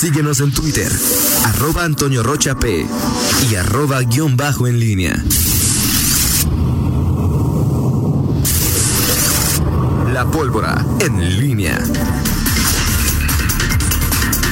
Síguenos 0.00 0.40
en 0.40 0.50
Twitter, 0.50 0.90
arroba 1.44 1.84
Antonio 1.84 2.22
Rocha 2.22 2.58
P 2.58 2.86
y 3.50 3.54
arroba 3.54 4.00
guion 4.00 4.34
bajo 4.34 4.66
en 4.66 4.80
línea. 4.80 5.22
La 10.10 10.24
pólvora 10.24 10.82
en 11.00 11.38
línea. 11.38 11.78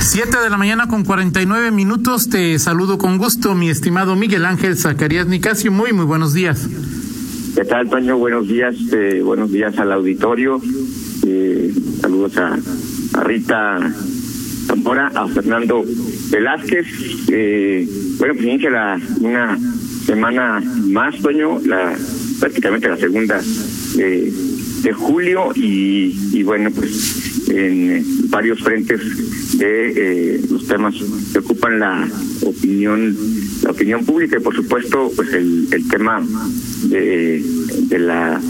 7 0.02 0.38
de 0.38 0.50
la 0.50 0.58
mañana 0.58 0.86
con 0.86 1.02
49 1.02 1.70
minutos. 1.70 2.28
Te 2.28 2.58
saludo 2.58 2.98
con 2.98 3.16
gusto, 3.16 3.54
mi 3.54 3.70
estimado 3.70 4.16
Miguel 4.16 4.44
Ángel 4.44 4.76
Zacarías 4.76 5.28
Nicasio. 5.28 5.72
Muy, 5.72 5.94
muy 5.94 6.04
buenos 6.04 6.34
días. 6.34 6.68
¿Qué 7.54 7.64
tal, 7.64 7.88
Toño? 7.88 8.18
Buenos 8.18 8.48
días. 8.48 8.74
Eh, 8.92 9.22
buenos 9.24 9.50
días 9.50 9.78
al 9.78 9.92
auditorio. 9.92 10.60
Eh, 11.26 11.72
saludos 12.02 12.36
a, 12.36 12.58
a, 13.14 13.24
Rita 13.24 13.94
Zamora, 14.68 15.10
a 15.14 15.26
Fernando 15.28 15.84
Velázquez. 16.30 16.86
Eh, 17.30 17.88
bueno, 18.18 18.34
pues 18.34 18.46
inicia 18.46 18.70
la, 18.70 19.00
una 19.20 19.58
semana 20.04 20.62
más, 20.86 21.18
Toño, 21.20 21.58
la, 21.64 21.96
prácticamente 22.38 22.88
la 22.88 22.96
segunda 22.96 23.40
de 24.82 24.92
julio 24.92 25.50
y, 25.56 26.16
y 26.32 26.42
bueno, 26.44 26.70
pues 26.70 27.48
en 27.50 28.30
varios 28.30 28.60
frentes 28.60 29.00
de 29.58 29.92
eh, 29.96 30.40
los 30.50 30.66
temas 30.66 30.94
que 31.32 31.38
ocupan 31.38 31.80
la 31.80 32.08
opinión 32.42 33.16
la 33.62 33.70
opinión 33.70 34.04
pública 34.04 34.36
y 34.38 34.42
por 34.42 34.54
supuesto 34.54 35.10
pues 35.16 35.32
el, 35.32 35.66
el 35.72 35.88
tema 35.88 36.22
de, 36.84 37.42
de 37.88 37.98
la 37.98 38.40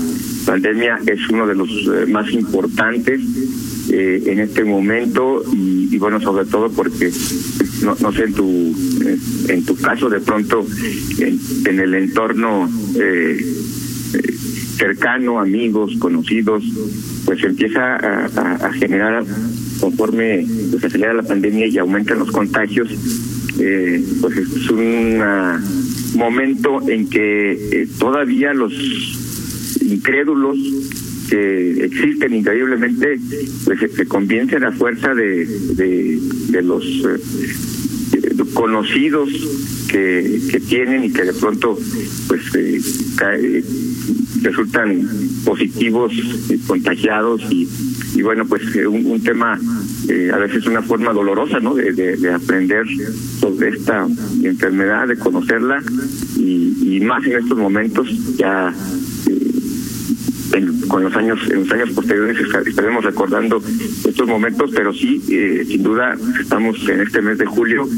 pandemia 0.44 0.98
es 1.06 1.28
uno 1.30 1.46
de 1.46 1.54
los 1.54 1.70
más 2.08 2.30
importantes 2.32 3.20
eh, 3.90 4.22
en 4.26 4.40
este 4.40 4.64
momento 4.64 5.42
y, 5.52 5.94
y, 5.94 5.98
bueno 5.98 6.20
sobre 6.20 6.44
todo 6.46 6.70
porque 6.70 7.10
no, 7.82 7.96
no 8.00 8.12
sé 8.12 8.24
en 8.24 8.34
tu 8.34 8.74
en 9.48 9.64
tu 9.64 9.76
caso 9.76 10.08
de 10.08 10.20
pronto 10.20 10.66
en, 11.18 11.38
en 11.66 11.80
el 11.80 11.94
entorno 11.94 12.68
eh, 13.00 13.38
cercano 14.76 15.40
amigos 15.40 15.96
conocidos 15.98 16.64
pues 17.28 17.44
empieza 17.44 17.96
a, 17.96 18.72
generar 18.72 19.22
conforme 19.80 20.46
pues, 20.70 20.82
acelera 20.82 21.12
la 21.12 21.22
pandemia 21.22 21.66
y 21.66 21.76
aumentan 21.76 22.20
los 22.20 22.30
contagios, 22.30 22.88
eh, 23.60 24.02
pues 24.22 24.38
es 24.38 24.70
un 24.70 25.20
uh, 25.20 26.18
momento 26.18 26.80
en 26.88 27.06
que 27.10 27.52
eh, 27.52 27.88
todavía 27.98 28.54
los 28.54 28.72
incrédulos 29.82 30.56
que 31.28 31.84
existen 31.84 32.34
increíblemente, 32.34 33.18
pues 33.64 33.80
se, 33.80 33.88
se 33.88 34.56
a 34.64 34.72
fuerza 34.72 35.14
de, 35.14 35.46
de, 35.46 36.62
los 36.62 36.84
eh, 36.84 38.44
conocidos 38.54 39.28
que, 39.90 40.40
que 40.50 40.60
tienen 40.60 41.04
y 41.04 41.12
que 41.12 41.24
de 41.24 41.32
pronto 41.32 41.78
pues 42.28 42.42
eh, 42.54 42.80
cae, 43.16 43.62
resultan 44.42 45.08
positivos, 45.44 46.12
eh, 46.50 46.58
contagiados 46.66 47.42
y, 47.50 47.68
y 48.14 48.22
bueno, 48.22 48.46
pues 48.46 48.62
eh, 48.74 48.86
un, 48.86 49.06
un, 49.06 49.22
tema, 49.22 49.58
eh, 50.08 50.30
a 50.32 50.38
veces 50.38 50.66
una 50.66 50.82
forma 50.82 51.12
dolorosa, 51.12 51.60
¿no? 51.60 51.74
De, 51.74 51.92
de, 51.92 52.16
de, 52.16 52.32
aprender 52.32 52.84
sobre 53.40 53.70
esta 53.70 54.06
enfermedad, 54.42 55.08
de 55.08 55.16
conocerla 55.16 55.82
y, 56.36 56.96
y 56.96 57.00
más 57.00 57.24
en 57.26 57.38
estos 57.38 57.58
momentos 57.58 58.08
ya 58.36 58.72
en, 60.52 60.80
con 60.88 61.02
los 61.04 61.14
años 61.16 61.38
en 61.50 61.60
los 61.60 61.72
años 61.72 61.90
posteriores 61.90 62.36
estaremos 62.66 63.04
recordando 63.04 63.62
estos 64.06 64.26
momentos 64.26 64.70
pero 64.74 64.92
sí 64.92 65.22
eh, 65.30 65.64
sin 65.66 65.82
duda 65.82 66.16
estamos 66.40 66.76
en 66.88 67.00
este 67.00 67.22
mes 67.22 67.38
de 67.38 67.46
julio 67.46 67.88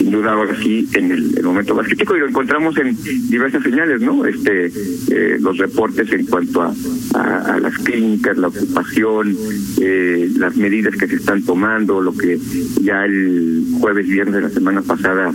sin 0.00 0.10
duda 0.10 0.32
ahora 0.32 0.56
sí 0.62 0.88
en 0.94 1.12
el, 1.12 1.42
momento 1.42 1.74
más 1.74 1.86
crítico 1.86 2.16
y 2.16 2.20
lo 2.20 2.28
encontramos 2.28 2.74
en 2.78 2.96
diversas 3.28 3.62
señales 3.62 4.00
no 4.00 4.24
este 4.24 4.66
eh, 4.66 5.36
los 5.38 5.58
reportes 5.58 6.10
en 6.10 6.24
cuanto 6.24 6.62
a 6.62 7.58
las 7.60 7.74
clínicas 7.78 8.38
la 8.38 8.48
ocupación 8.48 9.36
eh, 9.78 10.30
las 10.38 10.56
medidas 10.56 10.96
que 10.96 11.06
se 11.06 11.16
están 11.16 11.42
tomando 11.42 12.00
lo 12.00 12.16
que 12.16 12.38
ya 12.80 13.04
el 13.04 13.66
jueves 13.78 14.08
viernes 14.08 14.36
de 14.36 14.40
la 14.42 14.50
semana 14.50 14.80
pasada 14.80 15.30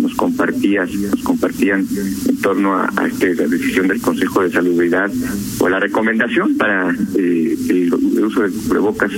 nos 0.00 0.14
compartías 0.14 0.94
nos 0.94 1.22
compartían 1.24 1.84
en 2.28 2.36
torno 2.40 2.74
a, 2.74 2.92
a 2.94 3.06
este, 3.08 3.34
la 3.34 3.48
decisión 3.48 3.88
del 3.88 4.00
Consejo 4.00 4.42
de 4.42 4.50
Salubridad 4.52 5.10
o 5.58 5.68
la 5.68 5.80
recomendación 5.80 6.56
para 6.56 6.90
eh, 7.16 7.56
el, 7.68 7.92
el, 8.16 8.24
uso 8.24 8.42
de 8.42 8.50
cubrebocas 8.50 9.10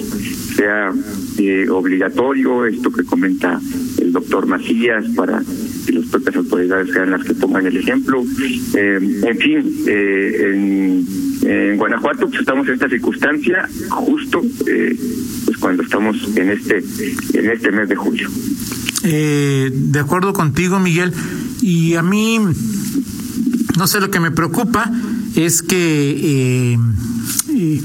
sea 0.57 0.91
eh, 1.39 1.69
obligatorio, 1.69 2.65
esto 2.67 2.91
que 2.91 3.05
comenta 3.05 3.61
el 4.07 4.13
doctor 4.13 4.47
Macías, 4.47 5.05
para 5.15 5.43
que 5.87 5.93
las 5.93 6.07
propias 6.07 6.37
autoridades 6.37 6.93
sean 6.93 7.11
las 7.11 7.25
que 7.25 7.35
pongan 7.35 7.67
el 7.67 7.77
ejemplo. 7.77 8.25
Eh, 8.75 9.21
en 9.27 9.39
fin, 9.39 9.85
eh, 9.87 10.51
en, 10.51 11.07
en, 11.49 11.77
Guanajuato 11.77 12.29
pues 12.29 12.41
estamos 12.41 12.67
en 12.69 12.75
esta 12.75 12.89
circunstancia 12.89 13.69
justo 13.91 14.43
pues 15.45 15.57
cuando 15.59 15.83
estamos 15.83 16.17
en 16.37 16.51
este 16.51 16.83
en 17.35 17.51
este 17.51 17.71
mes 17.71 17.89
de 17.89 17.97
julio. 17.97 18.29
de 19.03 20.01
acuerdo 20.01 20.33
contigo, 20.33 20.81
Miguel, 20.81 21.13
y 21.61 21.95
a 21.95 22.03
mí 22.03 22.41
no 23.77 23.87
sé 23.87 24.01
lo 24.01 24.11
que 24.11 24.21
me 24.21 24.31
preocupa 24.31 24.91
es 25.35 25.63
que 25.63 26.73
eh, 26.73 26.79
eh, 27.51 27.83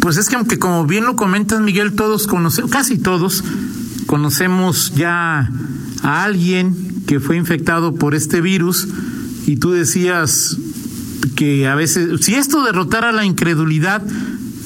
pues 0.00 0.16
es 0.16 0.28
que 0.28 0.36
aunque 0.36 0.58
como 0.58 0.86
bien 0.86 1.04
lo 1.04 1.14
comentas 1.14 1.60
Miguel 1.60 1.92
todos 1.92 2.26
conocemos 2.26 2.70
casi 2.70 2.98
todos 2.98 3.44
conocemos 4.12 4.92
ya 4.94 5.50
a 6.02 6.24
alguien 6.24 7.02
que 7.06 7.18
fue 7.18 7.38
infectado 7.38 7.94
por 7.94 8.14
este 8.14 8.42
virus 8.42 8.86
y 9.46 9.56
tú 9.56 9.70
decías 9.70 10.58
que 11.34 11.66
a 11.66 11.74
veces 11.74 12.20
si 12.22 12.34
esto 12.34 12.62
derrotara 12.62 13.10
la 13.12 13.24
incredulidad 13.24 14.02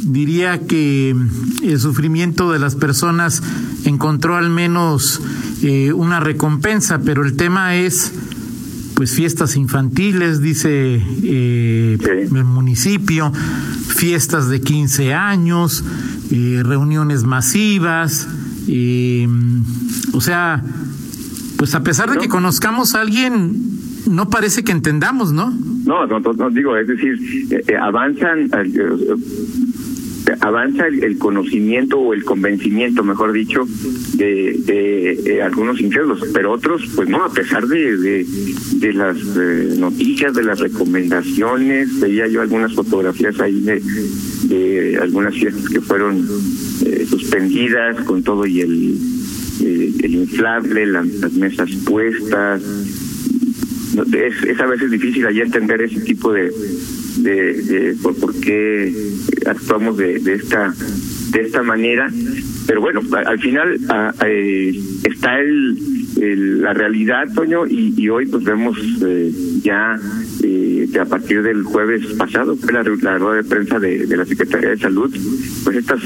diría 0.03 0.67
que 0.67 1.15
el 1.63 1.79
sufrimiento 1.79 2.51
de 2.51 2.59
las 2.59 2.75
personas 2.75 3.41
encontró 3.85 4.35
al 4.35 4.51
menos 4.51 5.21
eh, 5.63 5.93
una 5.93 6.19
recompensa 6.19 6.99
pero 7.05 7.25
el 7.25 7.37
tema 7.37 7.77
es 7.77 8.13
pues 8.97 9.13
fiestas 9.13 9.55
infantiles, 9.55 10.41
dice 10.41 11.01
eh, 11.23 11.99
el 12.03 12.45
municipio, 12.45 13.31
fiestas 13.87 14.49
de 14.49 14.61
15 14.61 15.15
años, 15.15 15.85
eh, 16.33 16.63
reuniones 16.65 17.25
masivas, 17.25 18.27
eh, 18.69 19.29
o 20.13 20.21
sea, 20.21 20.63
pues 21.57 21.75
a 21.75 21.83
pesar 21.83 22.11
de 22.11 22.19
que 22.19 22.29
conozcamos 22.29 22.95
a 22.95 23.01
alguien, 23.01 23.55
no 24.09 24.29
parece 24.29 24.65
que 24.65 24.73
entendamos, 24.73 25.33
¿no? 25.33 25.51
No, 25.85 26.07
no, 26.07 26.21
no 26.21 26.51
digo, 26.51 26.77
es 26.77 26.87
decir, 26.87 27.19
eh, 27.51 27.77
avanzan 27.77 28.51
avanza 30.41 30.87
el, 30.87 31.05
el, 31.05 31.19
conocimiento 31.19 31.99
o 31.99 32.13
el 32.13 32.25
convencimiento, 32.25 33.05
mejor 33.05 33.33
dicho, 33.33 33.67
de, 34.15 34.57
de, 34.65 35.43
algunos 35.43 35.81
incrédulos, 35.81 36.21
pero 36.33 36.53
otros, 36.53 36.83
pues 36.95 37.09
no, 37.09 37.25
a 37.25 37.33
pesar 37.33 37.67
de, 37.67 37.97
de, 37.97 38.27
de 38.77 38.93
las 38.93 39.17
eh, 39.19 39.75
noticias, 39.79 40.35
de 40.35 40.43
las 40.43 40.59
recomendaciones, 40.61 42.01
veía 42.01 42.27
yo 42.27 42.43
algunas 42.43 42.75
fotografías 42.75 43.39
ahí 43.41 43.61
de, 43.61 43.81
de 44.49 44.99
algunas 45.01 45.35
fiestas 45.35 45.69
que 45.69 45.81
fueron 45.81 46.27
eh, 46.85 47.07
suspendidas 47.09 48.03
con 48.05 48.23
todo 48.23 48.47
y 48.47 48.61
el, 48.61 48.99
eh, 49.63 49.93
el 50.03 50.15
inflable, 50.15 50.87
la, 50.87 51.05
las 51.05 51.33
mesas 51.33 51.71
puestas. 51.85 52.63
Es, 54.13 54.43
es 54.45 54.61
a 54.61 54.67
veces 54.67 54.91
difícil 54.91 55.27
allí 55.27 55.41
entender 55.41 55.81
ese 55.81 56.01
tipo 56.01 56.33
de, 56.33 56.53
de, 57.19 57.97
por, 58.03 58.15
por 58.17 58.35
qué 58.41 58.93
actuamos 59.47 59.97
de, 59.97 60.19
de 60.19 60.35
esta 60.35 60.75
de 61.31 61.41
esta 61.41 61.63
manera 61.63 62.11
pero 62.67 62.81
bueno 62.81 63.01
al 63.13 63.39
final 63.39 63.79
a, 63.89 64.09
a, 64.19 64.29
está 64.29 65.41
el, 65.41 65.79
el, 66.21 66.63
la 66.63 66.75
realidad 66.75 67.25
Toño 67.35 67.67
y, 67.67 67.95
y 67.97 68.09
hoy 68.09 68.27
pues 68.27 68.45
vemos 68.45 68.79
eh, 69.03 69.33
ya 69.63 69.99
eh, 70.43 70.89
a 71.01 71.05
partir 71.05 71.43
del 71.43 71.63
jueves 71.63 72.05
pasado 72.19 72.57
la, 72.73 72.83
la 72.83 73.19
rueda 73.19 73.37
de 73.37 73.45
prensa 73.45 73.79
de, 73.79 74.07
de, 74.07 74.17
la 74.17 74.25
Secretaría 74.25 74.71
de 74.71 74.79
Salud 74.79 75.15
pues 75.65 75.77
estas 75.77 76.03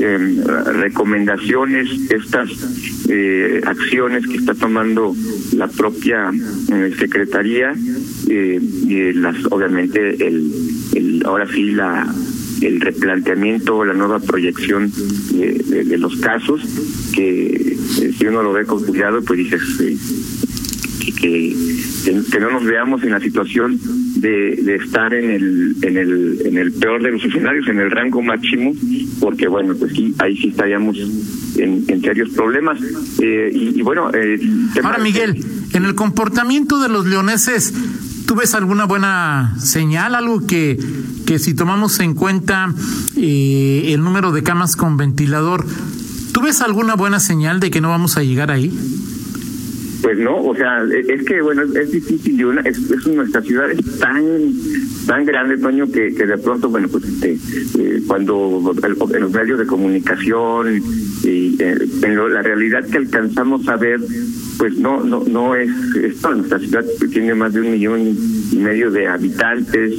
eh, 0.00 0.42
recomendaciones 0.74 1.88
estas 2.10 2.50
eh, 3.08 3.60
acciones 3.64 4.26
que 4.26 4.36
está 4.36 4.54
tomando 4.54 5.14
la 5.56 5.68
propia 5.68 6.30
eh, 6.72 6.92
Secretaría 6.98 7.74
y 8.26 9.12
las 9.14 9.36
obviamente 9.50 10.26
el, 10.26 10.52
el 10.94 11.22
ahora 11.24 11.46
sí 11.50 11.70
la 11.70 12.06
el 12.60 12.80
replanteamiento, 12.80 13.84
la 13.84 13.94
nueva 13.94 14.18
proyección 14.18 14.90
de, 15.32 15.98
los 15.98 16.16
casos, 16.16 16.60
que 17.14 17.46
eh, 17.46 18.12
si 18.16 18.26
uno 18.26 18.42
lo 18.42 18.52
ve 18.52 18.64
con 18.64 18.82
pues 19.26 19.38
dices 19.38 20.37
eh, 21.08 22.22
que, 22.30 22.40
no 22.40 22.50
nos 22.50 22.64
veamos 22.64 23.02
en 23.02 23.10
la 23.10 23.20
situación 23.20 23.78
de, 24.16 24.56
de 24.56 24.76
estar 24.76 25.12
en 25.14 25.30
el, 25.30 25.76
en 25.82 25.96
el 25.96 26.28
en 26.44 26.58
el 26.58 26.72
peor 26.72 27.02
de 27.02 27.12
los 27.12 27.24
escenarios, 27.24 27.66
en 27.68 27.78
el 27.78 27.90
rango 27.90 28.22
máximo, 28.22 28.72
porque 29.20 29.48
bueno, 29.48 29.74
pues 29.78 29.92
sí, 29.92 30.14
ahí 30.18 30.36
sí 30.36 30.48
estaríamos 30.48 30.96
en, 30.98 32.00
serios 32.02 32.30
problemas. 32.30 32.78
Eh, 33.20 33.50
y, 33.52 33.82
bueno, 33.82 34.10
eh, 34.14 34.40
ahora 34.82 34.98
Miguel, 34.98 35.44
en 35.72 35.84
el 35.84 35.94
comportamiento 35.94 36.80
de 36.80 36.88
los 36.88 37.06
leoneses, 37.06 37.74
¿tú 38.26 38.34
ves 38.34 38.54
alguna 38.54 38.84
buena 38.84 39.54
señal, 39.58 40.14
algo 40.14 40.46
que, 40.46 40.78
que 41.26 41.38
si 41.38 41.54
tomamos 41.54 42.00
en 42.00 42.14
cuenta 42.14 42.72
eh, 43.16 43.92
el 43.92 44.02
número 44.02 44.32
de 44.32 44.42
camas 44.42 44.76
con 44.76 44.96
ventilador, 44.96 45.66
¿tú 46.32 46.42
ves 46.42 46.60
alguna 46.60 46.94
buena 46.94 47.20
señal 47.20 47.60
de 47.60 47.70
que 47.70 47.80
no 47.80 47.88
vamos 47.90 48.16
a 48.16 48.22
llegar 48.22 48.50
ahí? 48.50 48.72
Pues 50.02 50.18
no, 50.18 50.36
o 50.36 50.54
sea, 50.54 50.84
es 50.84 51.24
que 51.24 51.40
bueno, 51.42 51.62
es, 51.62 51.90
difícil, 51.90 52.44
una, 52.44 52.60
es, 52.62 52.78
es 52.78 53.06
nuestra 53.06 53.42
ciudad 53.42 53.70
es 53.70 53.98
tan 53.98 54.52
tan 55.08 55.24
grande, 55.24 55.56
Toño, 55.56 55.90
que, 55.90 56.14
que 56.14 56.26
de 56.26 56.36
pronto, 56.36 56.68
bueno, 56.68 56.86
pues 56.88 57.02
este, 57.04 57.38
eh, 57.78 58.02
cuando 58.06 58.74
en 59.14 59.20
los 59.22 59.32
medios 59.32 59.58
de 59.58 59.66
comunicación 59.66 60.82
y 61.24 61.56
eh, 61.58 61.78
en 62.02 62.34
la 62.34 62.42
realidad 62.42 62.84
que 62.86 62.98
alcanzamos 62.98 63.66
a 63.68 63.76
ver, 63.76 64.00
pues 64.58 64.76
no, 64.76 65.02
no, 65.02 65.24
no 65.24 65.56
es 65.56 65.70
esto. 65.96 66.34
Nuestra 66.34 66.58
ciudad 66.58 66.84
tiene 67.10 67.34
más 67.34 67.54
de 67.54 67.62
un 67.62 67.70
millón 67.72 68.00
y 68.52 68.56
medio 68.56 68.90
de 68.90 69.08
habitantes 69.08 69.94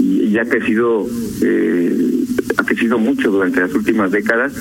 y, 0.00 0.30
ya 0.32 0.42
ha 0.42 0.46
crecido, 0.46 1.06
eh, 1.40 2.24
ha 2.56 2.64
crecido 2.64 2.98
mucho 2.98 3.30
durante 3.30 3.60
las 3.60 3.72
últimas 3.72 4.10
décadas 4.10 4.52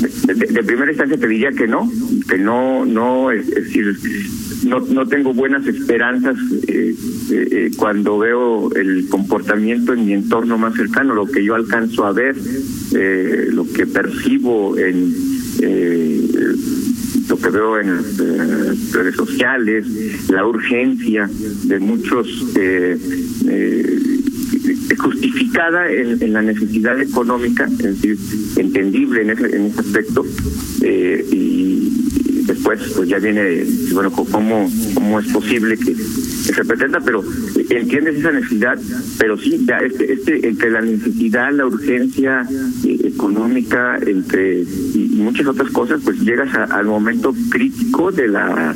de, 0.00 0.62
primera 0.62 0.90
instancia 0.90 1.18
te 1.18 1.28
diría 1.28 1.50
que 1.52 1.66
no, 1.66 1.90
que 2.28 2.38
no, 2.38 2.84
no, 2.86 3.30
es, 3.30 3.50
decir, 3.50 3.96
no, 4.66 4.80
no 4.80 5.06
tengo 5.06 5.34
buenas 5.34 5.66
esperanzas 5.66 6.36
eh, 6.68 6.94
eh, 7.30 7.48
eh, 7.50 7.70
cuando 7.76 8.18
veo 8.18 8.72
el 8.74 9.08
comportamiento 9.08 9.92
en 9.92 10.06
mi 10.06 10.14
entorno 10.14 10.58
más 10.58 10.74
cercano, 10.74 11.14
lo 11.14 11.26
que 11.26 11.44
yo 11.44 11.54
alcanzo 11.54 12.06
a 12.06 12.12
ver, 12.12 12.36
lo 13.52 13.66
que 13.70 13.86
percibo 13.86 14.76
en 14.78 15.14
lo 17.28 17.36
que 17.36 17.50
veo 17.50 17.78
en 17.78 17.98
redes 18.92 19.14
sociales, 19.14 19.86
la 20.30 20.46
urgencia 20.46 21.28
de 21.64 21.78
muchos 21.78 22.52
justificada 25.00 25.90
en, 25.90 26.32
la 26.32 26.42
necesidad 26.42 27.00
económica, 27.00 27.64
es 27.64 28.00
decir, 28.00 28.18
entendible 28.56 29.22
en 29.22 29.30
ese, 29.30 29.56
en 29.56 29.66
ese 29.66 29.80
aspecto, 29.80 30.24
eh, 30.82 31.26
y 31.32 31.90
después 32.46 32.80
pues 32.96 33.08
ya 33.08 33.18
viene, 33.18 33.64
bueno, 33.92 34.10
cómo, 34.12 34.70
cómo 34.94 35.20
es 35.20 35.26
posible 35.28 35.76
que, 35.76 35.94
se 35.94 36.64
pretenda, 36.64 37.00
pero 37.00 37.22
entiendes 37.70 38.16
esa 38.16 38.32
necesidad, 38.32 38.78
pero 39.18 39.38
sí, 39.38 39.64
ya 39.66 39.78
este, 39.78 40.12
este, 40.12 40.48
entre 40.48 40.70
la 40.70 40.80
necesidad, 40.80 41.52
la 41.52 41.66
urgencia 41.66 42.46
eh, 42.84 42.98
económica, 43.04 43.98
entre 44.04 44.62
y, 44.62 45.10
muchas 45.16 45.46
otras 45.46 45.70
cosas, 45.70 46.00
pues 46.04 46.18
llegas 46.20 46.52
al 46.54 46.86
momento 46.86 47.34
crítico 47.50 48.10
de 48.10 48.28
la 48.28 48.74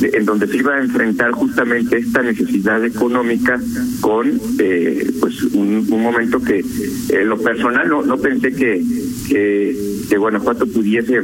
en 0.00 0.24
donde 0.24 0.46
se 0.46 0.56
iba 0.56 0.74
a 0.74 0.80
enfrentar 0.80 1.32
justamente 1.32 1.98
esta 1.98 2.22
necesidad 2.22 2.84
económica 2.84 3.60
con 4.00 4.40
eh, 4.58 5.10
pues 5.20 5.42
un, 5.54 5.88
momento 5.88 6.40
que 6.40 6.64
en 7.10 7.28
lo 7.28 7.38
personal 7.38 7.88
no, 7.88 8.02
no 8.02 8.16
pensé 8.18 8.52
que, 8.52 8.82
que, 9.28 10.16
Guanajuato 10.16 10.66
pudiese 10.66 11.20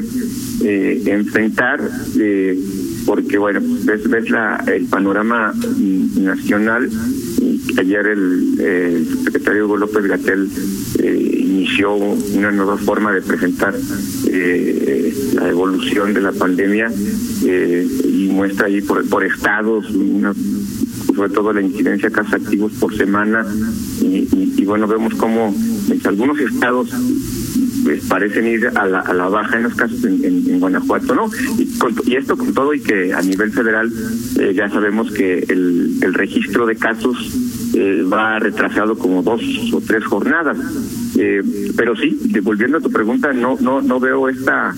eh, 0.63 1.03
enfrentar 1.07 1.81
eh, 2.19 2.59
porque 3.07 3.39
bueno 3.39 3.61
ves, 3.85 4.09
ves 4.09 4.31
la, 4.31 4.63
el 4.67 4.87
panorama 4.87 5.53
nacional 6.17 6.89
ayer 7.79 8.07
el, 8.07 9.07
secretario 9.25 9.67
Hugo 9.67 9.77
López 9.79 10.05
Gatel 10.07 10.49
inició 11.03 11.95
una 11.95 12.51
nueva 12.53 12.77
forma 12.77 13.13
de 13.13 13.23
presentar 13.23 13.75
la 15.35 15.49
evolución 15.49 16.15
de 16.15 16.21
la 16.21 16.33
pandemia 16.33 16.91
y 17.43 18.29
muestra 18.31 18.67
ahí 18.67 18.81
por, 18.81 19.09
por 19.09 19.25
estados, 19.25 19.87
sobre 21.15 21.31
todo 21.31 21.53
la 21.53 21.63
incidencia 21.63 22.09
de 22.09 22.15
casos 22.15 22.35
activos 22.35 22.73
por 22.73 22.97
semana, 22.97 23.47
y, 24.01 24.65
bueno, 24.65 24.87
vemos 24.87 25.15
como 25.15 25.55
en 25.91 26.01
algunos 26.07 26.39
estados 26.39 26.91
pues, 27.85 28.05
parecen 28.07 28.47
ir 28.47 28.67
a 28.75 28.87
la, 28.87 29.01
a 29.01 29.13
la 29.13 29.29
baja 29.29 29.57
en 29.57 29.65
los 29.65 29.75
casos 29.75 30.03
en, 30.05 30.59
Guanajuato, 30.59 31.15
¿no? 31.15 31.31
Y, 31.59 31.64
esto 32.07 32.37
con 32.37 32.55
todo 32.55 32.75
y 32.75 32.81
que 32.81 33.13
a 33.13 33.23
nivel 33.23 33.53
federal 33.53 33.93
eh, 34.39 34.53
ya 34.55 34.69
sabemos 34.69 35.11
que 35.13 35.39
el, 35.49 35.99
el 36.03 36.15
registro 36.15 36.67
de 36.67 36.77
casos 36.77 37.17
eh, 37.75 38.05
va 38.11 38.39
retrasado 38.39 38.97
como 38.97 39.23
dos 39.23 39.43
o 39.73 39.81
tres 39.81 40.05
jornadas. 40.05 40.57
Eh, 41.17 41.43
pero 41.77 41.95
sí, 41.97 42.19
volviendo 42.43 42.79
a 42.79 42.81
tu 42.81 42.91
pregunta, 42.91 43.33
no 43.33 43.57
no 43.61 43.81
no 43.83 44.01
veo 44.01 44.29
esta 44.29 44.75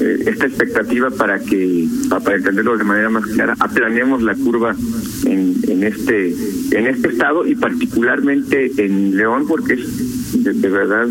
eh, 0.00 0.24
esta 0.26 0.46
expectativa 0.46 1.10
para 1.10 1.40
que, 1.40 1.88
para 2.08 2.36
entenderlo 2.36 2.76
de 2.76 2.84
manera 2.84 3.10
más 3.10 3.24
clara, 3.26 3.56
aplanemos 3.58 4.22
la 4.22 4.34
curva 4.34 4.76
en, 5.24 5.56
en 5.66 5.82
este 5.82 6.34
en 6.70 6.86
este 6.86 7.08
estado 7.08 7.46
y 7.46 7.56
particularmente 7.56 8.70
en 8.76 9.16
León, 9.16 9.46
porque 9.48 9.74
es 9.74 10.44
de, 10.44 10.68
verdad 10.68 11.08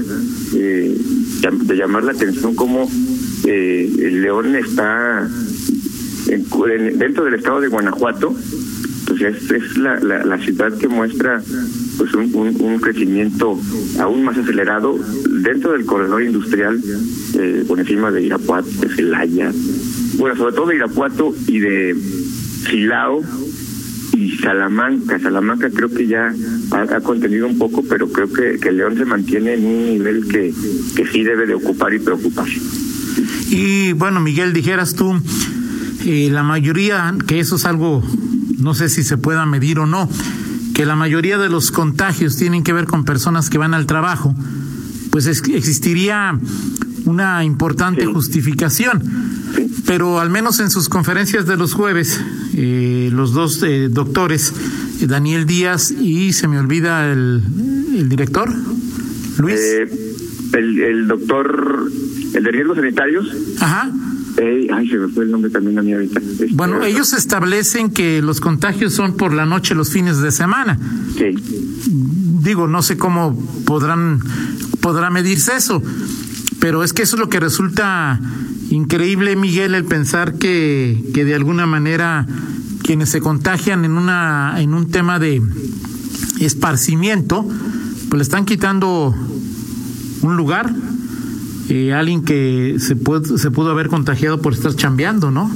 eh, 0.55 0.97
de 1.41 1.75
llamar 1.75 2.03
la 2.03 2.11
atención 2.13 2.55
como 2.55 2.89
eh, 3.47 4.11
León 4.11 4.55
está 4.55 5.27
dentro 6.27 7.23
del 7.23 7.33
estado 7.35 7.61
de 7.61 7.69
Guanajuato, 7.69 8.35
pues 9.07 9.21
es, 9.21 9.51
es 9.51 9.77
la, 9.77 9.99
la, 9.99 10.25
la 10.25 10.37
ciudad 10.39 10.77
que 10.77 10.87
muestra 10.89 11.41
pues 11.97 12.13
un, 12.13 12.79
crecimiento 12.79 13.59
aún 13.99 14.23
más 14.23 14.37
acelerado 14.37 14.97
dentro 15.29 15.71
del 15.71 15.85
corredor 15.85 16.21
industrial 16.21 16.79
eh, 17.35 17.63
por 17.67 17.79
encima 17.79 18.11
de 18.11 18.23
Irapuato, 18.23 18.69
de 18.81 18.89
Celaya, 18.89 19.51
bueno, 20.17 20.35
sobre 20.35 20.53
todo 20.53 20.67
de 20.67 20.75
Irapuato 20.75 21.33
y 21.47 21.59
de 21.59 21.95
Silao 22.69 23.21
y 24.15 24.31
Salamanca. 24.37 25.19
Salamanca 25.19 25.69
creo 25.69 25.89
que 25.89 26.07
ya 26.07 26.33
ha, 26.71 27.01
contenido 27.01 27.47
un 27.47 27.57
poco, 27.57 27.83
pero 27.87 28.09
creo 28.09 28.31
que, 28.31 28.59
que 28.59 28.71
León 28.71 28.97
se 28.97 29.05
mantiene 29.05 29.53
en 29.53 29.65
un 29.65 29.85
nivel 29.85 30.27
que, 30.27 30.53
que 30.95 31.05
sí 31.07 31.23
debe 31.23 31.45
de 31.45 31.55
ocupar 31.55 31.93
y 31.93 31.99
preocupar. 31.99 32.47
Y 33.49 33.93
bueno, 33.93 34.19
Miguel, 34.19 34.53
dijeras 34.53 34.95
tú, 34.95 35.19
eh, 36.05 36.29
la 36.31 36.43
mayoría, 36.43 37.15
que 37.27 37.39
eso 37.39 37.55
es 37.55 37.65
algo, 37.65 38.03
no 38.57 38.73
sé 38.73 38.89
si 38.89 39.03
se 39.03 39.17
pueda 39.17 39.45
medir 39.45 39.79
o 39.79 39.85
no, 39.85 40.09
que 40.73 40.85
la 40.85 40.95
mayoría 40.95 41.37
de 41.37 41.49
los 41.49 41.71
contagios 41.71 42.37
tienen 42.37 42.63
que 42.63 42.73
ver 42.73 42.85
con 42.85 43.03
personas 43.03 43.49
que 43.49 43.57
van 43.57 43.73
al 43.73 43.87
trabajo, 43.87 44.35
pues 45.11 45.25
existiría 45.25 46.37
una 47.05 47.43
importante 47.43 48.05
justificación. 48.05 49.01
Pero 49.85 50.19
al 50.19 50.29
menos 50.29 50.59
en 50.59 50.69
sus 50.69 50.89
conferencias 50.89 51.47
de 51.47 51.55
los 51.55 51.73
jueves, 51.73 52.19
eh, 52.53 53.09
los 53.13 53.33
dos 53.33 53.63
eh, 53.63 53.87
doctores, 53.89 54.53
eh, 55.01 55.07
Daniel 55.07 55.45
Díaz 55.45 55.91
y 55.91 56.33
se 56.33 56.47
me 56.47 56.59
olvida 56.59 57.11
el, 57.11 57.41
el 57.95 58.09
director, 58.09 58.53
Luis. 59.37 59.59
el, 60.53 60.79
el 60.79 61.07
doctor, 61.07 61.89
el 62.33 62.43
de 62.43 62.51
riesgos 62.51 62.77
sanitarios. 62.77 63.31
Ajá 63.59 63.91
ay, 64.39 64.87
se 64.87 64.97
me 64.97 65.07
fue 65.07 65.23
el 65.23 65.31
nombre 65.31 65.49
también 65.49 65.79
a 65.79 65.81
mí 65.81 65.93
ahorita. 65.93 66.19
Este, 66.19 66.47
bueno, 66.53 66.83
ellos 66.83 67.13
establecen 67.13 67.89
que 67.89 68.21
los 68.21 68.39
contagios 68.39 68.93
son 68.93 69.17
por 69.17 69.33
la 69.33 69.45
noche, 69.45 69.75
los 69.75 69.91
fines 69.91 70.19
de 70.19 70.31
semana. 70.31 70.77
Sí. 71.17 71.35
Digo, 72.43 72.67
no 72.67 72.81
sé 72.81 72.97
cómo 72.97 73.37
podrán 73.65 74.19
podrá 74.81 75.09
medirse 75.09 75.55
eso, 75.55 75.81
pero 76.59 76.83
es 76.83 76.93
que 76.93 77.01
eso 77.01 77.15
es 77.15 77.19
lo 77.19 77.29
que 77.29 77.39
resulta 77.39 78.19
increíble, 78.69 79.35
Miguel, 79.35 79.75
el 79.75 79.85
pensar 79.85 80.35
que, 80.35 81.03
que 81.13 81.25
de 81.25 81.35
alguna 81.35 81.65
manera 81.65 82.27
quienes 82.83 83.09
se 83.09 83.19
contagian 83.19 83.85
en 83.85 83.93
una 83.93 84.61
en 84.61 84.73
un 84.73 84.89
tema 84.89 85.19
de 85.19 85.41
esparcimiento, 86.39 87.45
pues 88.09 88.17
le 88.17 88.23
están 88.23 88.45
quitando 88.45 89.15
un 90.21 90.37
lugar 90.37 90.73
eh, 91.69 91.93
alguien 91.93 92.23
que 92.23 92.75
se 92.79 92.95
pudo, 92.95 93.37
se 93.37 93.51
pudo 93.51 93.71
haber 93.71 93.87
contagiado 93.87 94.41
por 94.41 94.53
estar 94.53 94.73
chambeando, 94.73 95.31
¿no? 95.31 95.51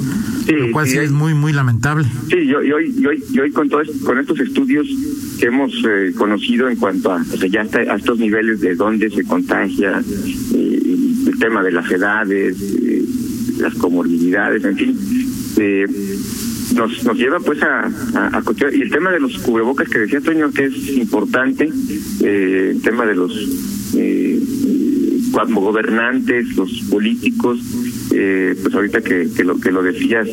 Sí, 0.46 0.54
Lo 0.54 0.72
cual 0.72 0.88
sí, 0.88 0.98
es 0.98 1.12
muy, 1.12 1.34
muy 1.34 1.54
lamentable. 1.54 2.06
Sí, 2.30 2.48
yo, 2.48 2.62
yo, 2.62 2.80
yo, 2.80 3.12
yo 3.32 3.44
con, 3.54 3.70
todos 3.70 3.88
con 4.04 4.20
estos 4.20 4.40
estudios 4.40 4.88
que 5.40 5.46
hemos 5.48 5.72
eh, 5.88 6.12
conocido 6.18 6.68
en 6.68 6.76
cuanto 6.76 7.12
a, 7.14 7.22
o 7.22 7.38
sea, 7.38 7.48
ya 7.48 7.62
a 7.62 7.96
estos 7.96 8.20
niveles 8.20 8.60
de 8.60 8.76
dónde 8.76 9.10
se 9.10 9.24
contagia, 9.24 10.02
eh, 10.54 10.82
el 11.28 11.40
tema 11.40 11.64
de 11.64 11.72
las 11.72 11.90
edades, 11.90 12.58
las 13.60 13.74
comorbilidades, 13.76 14.66
en 14.66 14.76
fin, 14.76 14.98
nos, 16.76 17.04
nos 17.04 17.18
lleva 17.18 17.40
pues 17.40 17.62
a, 17.64 17.86
a, 18.16 18.44
y 18.74 18.82
el 18.82 18.90
tema 18.90 19.12
de 19.12 19.20
los 19.20 19.38
cubrebocas 19.40 19.88
que 19.88 20.00
decía 20.00 20.20
Toño 20.20 20.52
que 20.52 20.66
es 20.66 20.90
importante, 20.90 21.70
el 22.22 22.82
tema 22.82 23.06
de 23.06 23.16
los 23.16 23.32
como 25.32 25.62
gobernantes, 25.62 26.56
los 26.56 26.72
políticos, 26.90 27.60
eh, 28.12 28.56
pues 28.62 28.74
ahorita 28.74 29.02
que, 29.02 29.30
que, 29.36 29.44
lo 29.44 29.60
que 29.60 29.72
lo 29.72 29.82
decías, 29.84 30.28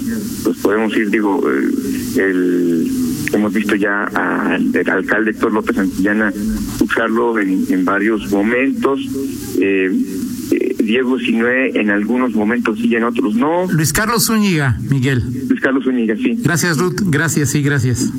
pues 0.44 0.58
podemos 0.58 0.96
ir, 0.96 1.10
digo, 1.10 1.42
eh, 1.50 1.70
el 2.16 2.90
hemos 3.32 3.52
visto 3.52 3.74
ya 3.74 4.04
al 4.04 4.72
alcalde 4.90 5.32
Héctor 5.32 5.52
López 5.52 5.76
Santillana 5.76 6.32
usarlo 6.80 7.38
en, 7.38 7.64
en 7.68 7.84
varios 7.84 8.30
momentos. 8.30 9.00
Eh, 9.60 9.90
Diego 10.78 11.18
Sinué 11.18 11.78
en 11.78 11.90
algunos 11.90 12.34
momentos 12.34 12.78
sí, 12.78 12.94
en 12.94 13.04
otros 13.04 13.34
no. 13.34 13.66
Luis 13.70 13.92
Carlos 13.92 14.24
Zúñiga, 14.24 14.78
Miguel. 14.88 15.22
Luis 15.48 15.60
Carlos 15.60 15.84
Zúñiga, 15.84 16.16
sí. 16.16 16.38
Gracias, 16.42 16.78
Ruth. 16.78 17.02
Gracias, 17.04 17.50
sí, 17.50 17.62
gracias. 17.62 18.10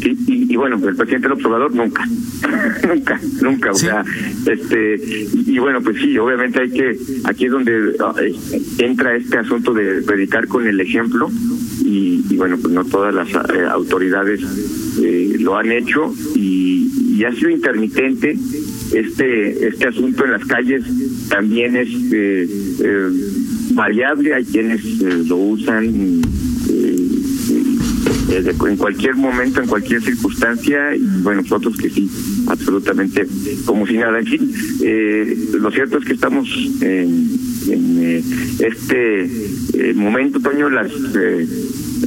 Sí, 0.00 0.16
y, 0.26 0.52
y 0.52 0.56
bueno, 0.56 0.76
el 0.76 0.96
presidente 0.96 1.28
del 1.28 1.32
observador 1.32 1.74
nunca, 1.74 2.08
nunca, 2.88 3.20
nunca, 3.40 3.70
o 3.70 3.74
sea, 3.74 4.04
este, 4.46 5.00
y 5.46 5.58
bueno, 5.58 5.80
pues 5.82 5.98
sí, 5.98 6.16
obviamente 6.18 6.60
hay 6.60 6.70
que, 6.70 6.96
aquí 7.24 7.46
es 7.46 7.52
donde 7.52 7.96
ah, 8.00 8.14
eh, 8.20 8.34
entra 8.78 9.16
este 9.16 9.38
asunto 9.38 9.72
de 9.72 10.02
predicar 10.02 10.46
con 10.48 10.66
el 10.66 10.80
ejemplo, 10.80 11.30
y, 11.84 12.24
y 12.30 12.36
bueno, 12.36 12.56
pues 12.60 12.72
no 12.72 12.84
todas 12.84 13.14
las 13.14 13.28
eh, 13.28 13.64
autoridades 13.70 14.40
eh, 15.02 15.36
lo 15.40 15.56
han 15.56 15.70
hecho, 15.72 16.14
y, 16.34 16.90
y 17.16 17.24
ha 17.24 17.32
sido 17.32 17.50
intermitente 17.50 18.36
este, 18.92 19.68
este 19.68 19.88
asunto 19.88 20.24
en 20.24 20.32
las 20.32 20.44
calles 20.44 20.84
también 21.28 21.76
es 21.76 21.88
eh, 22.12 22.48
eh, 22.80 23.10
variable, 23.72 24.34
hay 24.34 24.44
quienes 24.44 24.84
eh, 24.84 25.22
lo 25.26 25.36
usan 25.36 26.22
en 28.28 28.76
cualquier 28.76 29.14
momento, 29.16 29.60
en 29.60 29.68
cualquier 29.68 30.02
circunstancia, 30.02 30.94
y 30.96 31.22
bueno, 31.22 31.42
nosotros 31.42 31.76
que 31.76 31.90
sí, 31.90 32.10
absolutamente 32.46 33.26
como 33.64 33.86
si 33.86 33.94
nada. 33.94 34.18
En 34.18 34.26
fin, 34.26 34.50
eh, 34.82 35.36
lo 35.60 35.70
cierto 35.70 35.98
es 35.98 36.04
que 36.04 36.12
estamos 36.14 36.48
en, 36.80 37.28
en, 37.68 37.98
eh, 38.02 38.22
este 38.60 39.24
eh, 39.24 39.94
momento, 39.94 40.40
Toño, 40.40 40.70
las, 40.70 40.90
eh, 40.92 41.46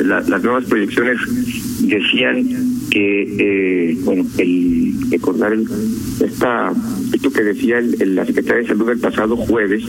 la- 0.05 0.21
las 0.21 0.43
nuevas 0.43 0.65
proyecciones 0.65 1.17
decían 1.81 2.45
que, 2.89 3.97
bueno, 4.03 4.25
el 4.37 4.93
recordar 5.11 5.53
el, 5.53 5.67
esta, 6.23 6.71
esto 7.13 7.31
que 7.31 7.43
decía 7.43 7.79
el, 7.79 8.01
el- 8.01 8.15
la 8.15 8.25
Secretaria 8.25 8.61
de 8.61 8.67
Salud 8.67 8.89
el 8.89 8.99
pasado 8.99 9.35
jueves, 9.35 9.83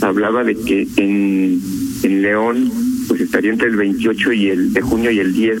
hablaba 0.00 0.44
de 0.44 0.54
que 0.56 0.86
en, 0.96 1.60
en 2.02 2.22
León 2.22 2.70
pues 3.08 3.20
estaría 3.20 3.52
entre 3.52 3.68
el 3.68 3.76
28 3.76 4.32
y 4.32 4.48
el 4.48 4.72
de 4.72 4.80
junio 4.80 5.10
y 5.10 5.18
el 5.20 5.32
10 5.32 5.58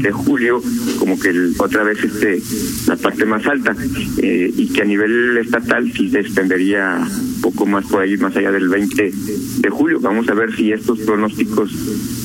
de 0.00 0.12
julio 0.12 0.62
como 0.98 1.18
que 1.18 1.28
el- 1.30 1.54
otra 1.58 1.82
vez 1.84 1.98
este 2.02 2.40
la 2.86 2.96
parte 2.96 3.24
más 3.24 3.46
alta. 3.46 3.74
Eh, 4.18 4.52
y 4.56 4.68
que 4.68 4.82
a 4.82 4.84
nivel 4.84 5.38
estatal 5.38 5.92
sí 5.92 6.08
se 6.10 6.20
extendería 6.20 6.98
poco 7.42 7.66
más 7.66 7.84
por 7.86 8.00
ahí 8.02 8.16
más 8.16 8.34
allá 8.36 8.50
del 8.52 8.68
20 8.68 9.12
de 9.58 9.70
julio 9.70 9.98
vamos 10.00 10.28
a 10.28 10.34
ver 10.34 10.54
si 10.56 10.72
estos 10.72 10.98
pronósticos 11.00 11.70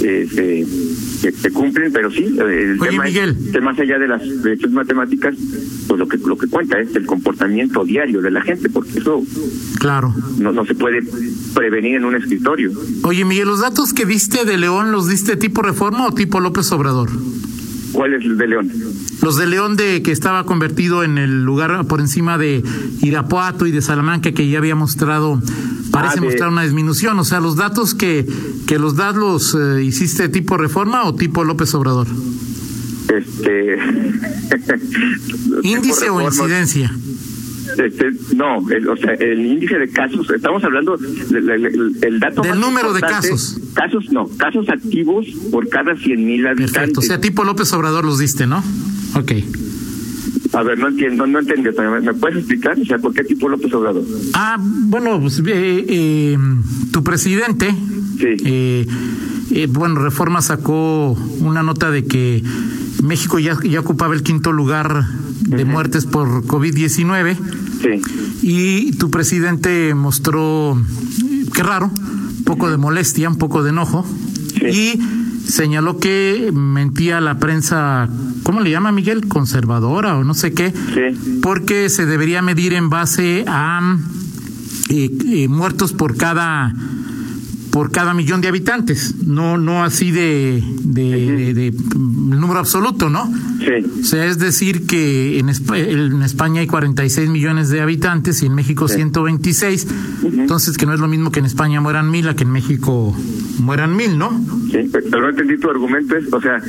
eh, 0.04 0.28
se, 0.32 0.66
se, 0.66 1.32
se 1.38 1.52
cumplen 1.52 1.92
pero 1.92 2.10
sí 2.12 2.24
el 2.40 2.80
Oye, 2.80 2.92
tema 2.92 3.04
Miguel. 3.04 3.36
es 3.48 3.52
que 3.52 3.62
más 3.62 3.78
allá 3.80 3.98
de 4.00 4.08
las 4.08 4.22
matemáticas 4.72 5.36
pues 5.88 6.00
lo 6.00 6.08
que 6.08 6.18
lo 6.18 6.38
que 6.38 6.48
cuenta 6.48 6.80
es 6.80 6.96
el 6.96 7.06
comportamiento 7.06 7.84
diario 7.84 8.22
de 8.22 8.32
la 8.32 8.42
gente 8.42 8.70
porque 8.70 9.00
eso 9.00 9.22
Claro. 9.80 10.14
no, 10.40 10.52
no 10.52 10.66
se 10.66 10.76
puede 10.76 11.00
prevenir 11.54 11.96
en 11.96 12.06
un 12.06 12.16
escritorio 12.16 12.72
Oye, 13.04 13.26
Miguel, 13.26 13.48
¿los 13.48 13.62
datos 13.62 13.94
que 13.94 14.06
diste 14.06 14.46
de 14.46 14.58
León 14.58 14.92
los 14.92 15.08
diste 15.10 15.36
tipo 15.36 15.62
Reforma 15.62 16.08
o 16.08 16.14
tipo 16.14 16.40
López 16.40 16.72
Obrador? 16.72 17.10
¿Cuál 17.98 18.14
es 18.14 18.24
el 18.24 18.38
de 18.38 18.48
León? 18.48 18.72
Los 19.24 19.38
de 19.38 19.48
León 19.48 19.76
de 19.76 20.04
que 20.04 20.12
estaba 20.12 20.46
convertido 20.46 21.04
en 21.04 21.18
el 21.18 21.44
lugar 21.44 21.86
por 21.88 22.00
encima 22.00 22.38
de 22.38 22.64
Irapuato 23.02 23.66
y 23.66 23.72
de 23.72 23.82
Salamanca 23.82 24.32
que 24.34 24.48
ya 24.48 24.60
había 24.60 24.76
mostrado, 24.76 25.42
parece 25.92 26.18
Ah, 26.18 26.22
de- 26.22 26.28
mostrar 26.28 26.50
una 26.50 26.62
disminución. 26.62 27.18
O 27.18 27.26
sea, 27.26 27.40
los 27.40 27.56
datos 27.56 27.96
que, 27.96 28.28
que 28.68 28.78
los 28.78 28.96
das 28.96 29.16
los 29.16 29.56
eh, 29.60 29.84
hiciste 29.84 30.30
tipo 30.30 30.58
Reforma 30.58 31.06
o 31.06 31.16
tipo 31.16 31.44
López 31.44 31.74
Obrador. 31.74 32.08
este 33.10 33.78
Índice 35.64 36.10
o 36.10 36.22
incidencia. 36.22 36.96
Este 37.78 38.12
no 38.36 38.70
el, 38.70 38.88
o 38.88 38.96
sea 38.98 39.14
el 39.14 39.46
índice 39.46 39.78
de 39.78 39.90
casos 39.90 40.30
estamos 40.30 40.64
hablando 40.64 40.98
del 40.98 41.50
el, 41.50 41.96
el 42.02 42.20
dato 42.20 42.42
Del 42.42 42.60
número 42.60 42.94
de 42.94 43.02
casos. 43.02 43.60
casos 43.74 44.12
no 44.12 44.28
casos 44.38 44.68
activos 44.70 45.26
por 45.52 45.68
cada 45.70 45.96
100 45.96 46.26
mil 46.26 46.46
habitantes 46.48 46.72
Perfecto. 46.74 47.00
O 47.00 47.04
sea, 47.04 47.20
tipo 47.22 47.44
López 47.44 47.72
Obrador 47.74 48.06
los 48.06 48.20
diste, 48.20 48.48
¿no? 48.48 48.64
Ok. 49.16 49.32
a 50.54 50.64
ver 50.64 50.80
no 50.80 50.88
entiendo 50.88 51.28
no 51.28 51.40
entiendo 51.40 51.72
¿me, 51.82 52.02
me 52.02 52.14
puedes 52.14 52.38
explicar 52.40 52.78
o 52.80 52.86
sea 52.86 52.98
por 53.00 53.14
qué 53.14 53.24
tipo 53.24 53.50
López 53.50 53.74
Obrador 53.74 54.04
Ah, 54.34 54.58
bueno, 54.60 55.20
pues, 55.20 55.40
eh, 55.40 55.86
eh, 55.88 56.38
tu 56.92 57.04
presidente, 57.04 57.72
Sí. 58.18 58.26
eh, 58.46 58.88
eh, 59.52 59.68
bueno, 59.70 59.96
Reforma 60.02 60.42
sacó 60.42 61.12
una 61.40 61.62
nota 61.64 61.92
de 61.92 62.06
que 62.06 62.44
México 63.04 63.38
ya, 63.40 63.58
ya 63.64 63.80
ocupaba 63.80 64.14
el 64.16 64.24
quinto 64.24 64.52
lugar 64.52 65.06
de 65.48 65.66
muertes 65.66 66.06
por 66.06 66.44
COVID-19 66.44 67.38
sí. 67.82 68.02
Y 68.42 68.92
tu 68.94 69.10
presidente 69.10 69.94
mostró, 69.96 70.78
eh, 70.78 71.46
qué 71.54 71.64
raro, 71.64 71.90
un 71.96 72.44
poco 72.44 72.70
de 72.70 72.78
molestia, 72.78 73.30
un 73.30 73.38
poco 73.38 73.64
de 73.64 73.70
enojo. 73.70 74.06
Sí. 74.60 74.66
y 74.66 75.48
señaló 75.48 76.00
que 76.00 76.52
mentía 76.52 77.22
la 77.22 77.38
prensa, 77.38 78.10
¿cómo 78.44 78.62
le 78.62 78.72
llama 78.72 78.92
Miguel? 78.92 79.28
Conservadora 79.28 80.18
o 80.18 80.24
no 80.24 80.34
sé 80.34 80.54
qué. 80.54 80.74
Sí. 80.94 81.40
Porque 81.42 81.90
se 81.90 82.06
debería 82.06 82.42
medir 82.42 82.74
en 82.74 82.90
base 82.90 83.46
a 83.48 83.98
eh, 84.90 85.10
eh, 85.28 85.48
muertos 85.48 85.94
por 85.94 86.18
cada 86.18 86.74
por 87.78 87.92
cada 87.92 88.16
millón 88.16 88.42
de 88.42 88.48
habitantes, 88.48 89.14
no 89.24 89.60
no 89.60 89.84
así 89.84 90.10
de, 90.10 90.64
de, 90.82 91.04
de- 91.04 91.54
de, 91.54 91.68
el 91.68 92.40
número 92.40 92.58
absoluto, 92.60 93.08
¿no? 93.08 93.32
sí 93.60 93.86
O 94.02 94.04
sea, 94.04 94.26
es 94.26 94.40
decir 94.40 94.88
que 94.88 95.38
en, 95.38 95.48
Espa- 95.50 95.78
en 95.78 96.24
España 96.24 96.62
hay 96.62 96.66
46 96.66 97.30
millones 97.30 97.70
de 97.70 97.80
habitantes 97.82 98.42
y 98.42 98.48
en 98.48 98.56
México 98.56 98.88
126, 98.88 99.88
entonces 100.24 100.76
que 100.76 100.88
no 100.88 100.94
es 100.96 101.00
lo 101.00 101.08
mismo 101.08 101.32
que 101.32 101.38
en 101.40 101.46
España 101.46 101.80
mueran 101.80 102.10
mil 102.10 102.28
a 102.30 102.36
que 102.36 102.46
en 102.46 102.52
México 102.52 103.16
mueran 103.60 103.96
mil, 103.96 104.18
¿no? 104.18 104.30
sí 104.72 104.90
pero 104.92 105.22
no 105.22 105.30
entendí 105.30 105.60
tu 105.60 105.70
argumento 105.70 106.16
es 106.18 106.26
o 106.34 106.42
sea 106.42 106.60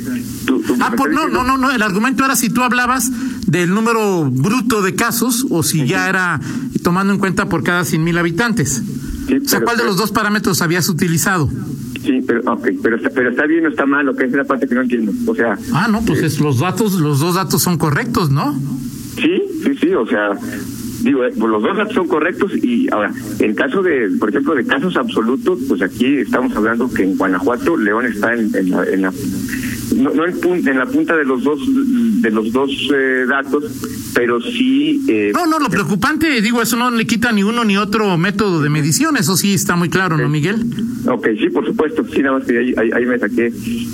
tú 0.45 0.61
Ah, 0.79 0.91
pues 0.95 1.11
no, 1.11 1.27
no, 1.27 1.43
no, 1.43 1.57
no. 1.57 1.71
El 1.71 1.81
argumento 1.81 2.23
era 2.23 2.35
si 2.35 2.49
tú 2.51 2.61
hablabas 2.61 3.09
del 3.47 3.73
número 3.73 4.29
bruto 4.29 4.83
de 4.83 4.93
casos 4.93 5.47
o 5.49 5.63
si 5.63 5.87
ya 5.87 6.07
era 6.07 6.39
tomando 6.83 7.11
en 7.13 7.19
cuenta 7.19 7.49
por 7.49 7.63
cada 7.63 7.83
100 7.83 8.03
mil 8.03 8.17
habitantes. 8.19 8.83
Sí, 9.29 9.35
O 9.37 9.47
sea, 9.47 9.59
pero- 9.59 9.65
¿cuál 9.65 9.77
de 9.77 9.83
los 9.85 9.95
dos 9.97 10.11
parámetros 10.11 10.61
habías 10.61 10.89
utilizado? 10.89 11.49
Sí, 12.03 12.21
pero, 12.25 12.41
okay, 12.53 12.77
pero, 12.81 12.95
está, 12.97 13.09
pero 13.11 13.29
está 13.29 13.45
bien 13.45 13.65
o 13.65 13.69
está 13.69 13.85
mal, 13.85 14.05
lo 14.05 14.15
que 14.15 14.25
es 14.25 14.31
la 14.31 14.43
parte 14.45 14.67
que 14.67 14.73
no 14.75 14.81
entiendo. 14.81 15.11
O 15.27 15.35
sea, 15.35 15.57
Ah, 15.73 15.87
no, 15.91 16.01
pues 16.03 16.21
es, 16.23 16.39
los 16.39 16.59
datos, 16.59 16.93
los 16.93 17.19
dos 17.19 17.35
datos 17.35 17.61
son 17.61 17.77
correctos, 17.77 18.29
¿no? 18.31 18.59
sí, 19.15 19.41
sí, 19.63 19.71
sí, 19.81 19.93
o 19.93 20.07
sea, 20.07 20.29
digo, 21.01 21.25
eh, 21.25 21.33
los 21.35 21.61
dos 21.61 21.75
datos 21.77 21.93
son 21.93 22.07
correctos 22.07 22.53
y 22.55 22.87
ahora, 22.91 23.11
en 23.39 23.53
caso 23.53 23.83
de, 23.83 24.09
por 24.17 24.29
ejemplo, 24.29 24.55
de 24.55 24.65
casos 24.65 24.95
absolutos, 24.95 25.59
pues 25.67 25.81
aquí 25.81 26.17
estamos 26.19 26.55
hablando 26.55 26.89
que 26.89 27.03
en 27.03 27.17
Guanajuato 27.17 27.75
León 27.75 28.05
está 28.05 28.33
en, 28.33 28.55
en 28.55 28.69
la, 28.71 28.83
en 28.85 29.01
la 29.01 29.13
no, 29.99 30.13
no 30.13 30.25
en, 30.25 30.33
pun- 30.41 30.67
en 30.67 30.77
la 30.77 30.85
punta 30.85 31.15
de 31.15 31.25
los 31.25 31.43
dos 31.43 31.59
de 32.21 32.31
los 32.31 32.51
dos 32.51 32.69
eh, 32.93 33.25
datos, 33.27 33.63
pero 34.13 34.41
sí 34.41 35.03
eh, 35.07 35.31
No, 35.33 35.45
no, 35.45 35.59
lo 35.59 35.69
preocupante, 35.69 36.41
digo, 36.41 36.61
eso 36.61 36.75
no 36.77 36.91
le 36.91 37.05
quita 37.07 37.31
ni 37.31 37.43
uno 37.43 37.63
ni 37.63 37.77
otro 37.77 38.17
método 38.17 38.61
de 38.61 38.69
medición, 38.69 39.15
eso 39.17 39.35
sí 39.37 39.53
está 39.53 39.75
muy 39.75 39.89
claro, 39.89 40.17
¿no, 40.17 40.27
Miguel? 40.27 40.65
Ok, 41.07 41.27
sí, 41.39 41.49
por 41.49 41.65
supuesto, 41.65 42.03
sí, 42.13 42.21
nada 42.21 42.39
más 42.39 42.47
que 42.47 42.57
ahí, 42.57 42.73
ahí, 42.77 42.89
ahí 42.93 43.05
me 43.05 43.17
saqué 43.19 43.51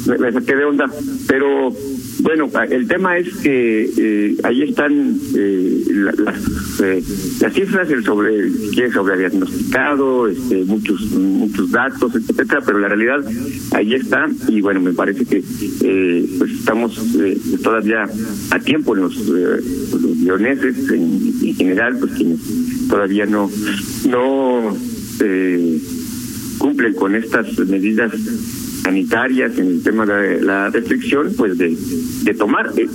me, 0.08 0.18
me 0.18 0.32
saqué 0.32 0.56
de 0.56 0.66
onda, 0.66 0.86
pero 1.28 1.72
bueno, 2.26 2.50
el 2.72 2.88
tema 2.88 3.18
es 3.20 3.28
que 3.38 3.88
eh, 3.98 4.36
ahí 4.44 4.64
están 4.64 5.16
eh, 5.36 5.84
la- 5.92 6.12
las, 6.24 6.80
eh, 6.82 7.04
las 7.40 7.54
cifras 7.54 7.88
el 7.92 8.04
sobre 8.04 8.52
quieres, 8.74 8.94
sobre 8.94 9.18
diagnosticado, 9.20 10.28
este, 10.28 10.64
muchos 10.66 11.02
muchos 11.12 11.70
datos, 11.70 12.16
etcétera, 12.16 12.62
pero 12.66 12.80
la 12.80 12.88
realidad 12.88 13.24
ahí 13.74 13.94
está 13.94 14.28
y 14.48 14.60
bueno, 14.60 14.82
me 14.82 14.94
parece 14.94 15.24
que 15.26 15.44
eh, 15.84 16.26
pues 16.40 16.52
estamos 16.52 16.98
eh, 17.20 17.38
todavía 17.64 18.04
a 18.50 18.60
tiempo 18.60 18.96
los 18.96 19.16
eh, 19.18 19.62
los 19.92 20.18
leoneses 20.18 20.90
en, 20.90 21.32
en 21.44 21.56
general, 21.56 21.98
pues 22.00 22.12
quienes 22.14 22.40
todavía 22.90 23.28
no 23.28 23.52
no 24.10 24.76
cumplen 26.58 26.94
con 26.96 27.16
estas 27.16 27.58
medidas 27.60 28.12
sanitarias 28.86 29.58
en 29.58 29.68
el 29.68 29.84
tema 29.84 30.06
de 30.06 30.42
la 30.42 30.70
restricción, 30.70 31.34
pues 31.36 31.58
de, 31.58 31.76
de 32.24 32.34
tomar, 32.36 32.72
eh, 32.78 32.88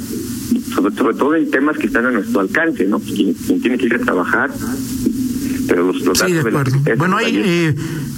sobre, 0.75 0.95
sobre 0.95 1.17
todo 1.17 1.35
en 1.35 1.51
temas 1.51 1.77
que 1.79 1.89
están 1.89 2.07
a 2.07 2.13
nuestro 2.13 2.41
alcance, 2.41 2.85
¿no? 2.87 3.01
Pues 3.01 3.13
quien, 3.13 3.35
quien 3.35 3.61
tiene 3.61 3.77
que 3.77 3.87
ir 3.87 3.95
a 3.97 3.99
trabajar, 3.99 4.51
pero 5.67 5.85
los, 5.93 6.01
los 6.03 6.17
Sí, 6.19 6.27
de 6.33 6.35
la- 6.35 6.61
acuerdo. 6.61 6.79
Bueno, 6.97 7.17
ahí- 7.17 7.43
eh, 7.45 7.75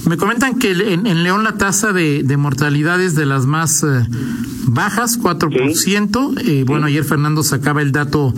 me 0.07 0.17
comentan 0.17 0.59
que 0.59 0.73
en, 0.73 1.07
en 1.07 1.23
León 1.23 1.45
la 1.45 1.53
tasa 1.53 1.93
de, 1.93 2.23
de 2.23 2.37
mortalidad 2.37 3.01
es 3.01 3.15
de 3.15 3.27
las 3.27 3.47
más 3.47 3.83
eh, 3.83 4.07
bajas, 4.65 5.21
4%. 5.21 6.41
Eh, 6.41 6.65
bueno, 6.67 6.87
ayer 6.87 7.05
Fernando 7.05 7.43
sacaba 7.43 7.83
el 7.83 7.93
dato 7.93 8.35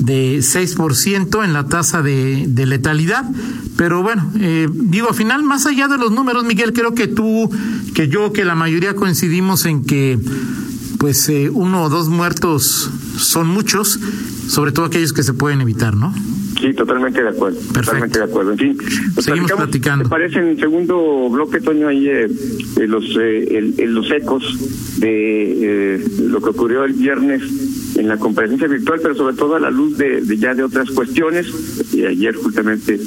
de 0.00 0.38
6% 0.38 1.44
en 1.44 1.52
la 1.52 1.66
tasa 1.66 2.02
de, 2.02 2.46
de 2.48 2.66
letalidad. 2.66 3.24
Pero 3.76 4.02
bueno, 4.02 4.30
eh, 4.38 4.68
digo, 4.72 5.08
al 5.08 5.14
final, 5.14 5.42
más 5.42 5.66
allá 5.66 5.88
de 5.88 5.98
los 5.98 6.12
números, 6.12 6.44
Miguel, 6.44 6.72
creo 6.72 6.94
que 6.94 7.06
tú, 7.06 7.50
que 7.94 8.08
yo, 8.08 8.32
que 8.32 8.44
la 8.44 8.54
mayoría 8.54 8.94
coincidimos 8.94 9.66
en 9.66 9.84
que 9.84 10.18
pues 10.98 11.28
eh, 11.28 11.50
uno 11.52 11.82
o 11.82 11.88
dos 11.90 12.08
muertos 12.08 12.90
son 13.18 13.48
muchos, 13.48 14.00
sobre 14.48 14.72
todo 14.72 14.86
aquellos 14.86 15.12
que 15.12 15.22
se 15.22 15.34
pueden 15.34 15.60
evitar, 15.60 15.94
¿no? 15.94 16.14
Sí, 16.60 16.72
totalmente 16.72 17.22
de 17.22 17.28
acuerdo. 17.28 17.58
Totalmente 17.72 18.18
de 18.18 18.24
acuerdo. 18.24 18.52
En 18.52 18.58
fin, 18.58 18.78
seguimos 19.18 19.52
platicando. 19.52 20.08
Parece 20.08 20.38
en 20.38 20.58
segundo 20.58 21.28
bloque, 21.30 21.60
Toño, 21.60 21.88
ahí 21.88 22.08
eh, 22.08 22.26
eh, 22.26 22.86
los, 22.86 23.04
eh, 23.20 23.74
los 23.86 24.10
ecos 24.10 24.42
de 24.98 26.00
lo 26.22 26.40
que 26.40 26.50
ocurrió 26.50 26.84
el 26.84 26.92
viernes 26.92 27.42
en 27.96 28.08
la 28.08 28.16
conferencia 28.18 28.68
virtual, 28.68 29.00
pero 29.02 29.14
sobre 29.14 29.36
todo 29.36 29.56
a 29.56 29.60
la 29.60 29.70
luz 29.70 29.96
de, 29.98 30.22
ya 30.38 30.54
de 30.54 30.62
otras 30.62 30.90
cuestiones. 30.90 31.46
Y 31.92 32.04
ayer 32.04 32.34
justamente, 32.36 32.98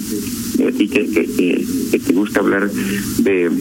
y 0.58 0.88
que, 0.88 1.10
que, 1.10 2.00
te 2.00 2.14
gusta 2.14 2.40
hablar 2.40 2.70
de 2.70 3.52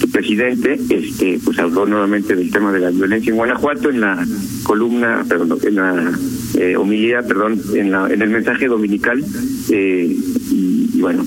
tu 0.00 0.08
presidente, 0.10 0.78
este, 0.88 1.38
pues 1.44 1.58
habló 1.58 1.86
nuevamente 1.86 2.34
del 2.34 2.50
tema 2.50 2.72
de 2.72 2.80
la 2.80 2.90
violencia 2.90 3.30
en 3.30 3.36
Guanajuato 3.36 3.90
en 3.90 4.00
la 4.00 4.26
columna, 4.64 5.24
perdón, 5.28 5.58
en 5.62 5.74
la 5.74 6.12
eh, 6.58 6.76
homilía, 6.76 7.22
perdón, 7.22 7.60
en, 7.74 7.90
la, 7.90 8.08
en 8.08 8.22
el 8.22 8.30
mensaje 8.30 8.66
dominical. 8.66 9.24
Eh, 9.70 10.16
y, 10.50 11.00
bueno, 11.00 11.24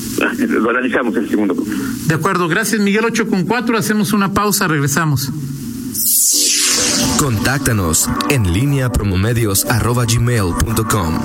lo 0.48 0.70
analizamos 0.70 1.16
el 1.16 1.28
segundo 1.28 1.54
De 2.06 2.14
acuerdo, 2.14 2.48
gracias 2.48 2.80
Miguel 2.80 3.04
8 3.04 3.28
con 3.28 3.44
4, 3.44 3.76
hacemos 3.76 4.12
una 4.12 4.32
pausa, 4.32 4.68
regresamos. 4.68 5.30
Contáctanos 7.18 8.08
en 8.30 8.52
línea 8.52 8.90
promomedios 8.90 9.66
arroba 9.66 10.06
gmail.com. 10.06 11.18